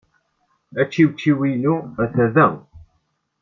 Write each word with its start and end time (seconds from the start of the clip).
Ačiwčiw-inu 0.81 1.73
hata 1.95 2.25
da. 2.35 2.47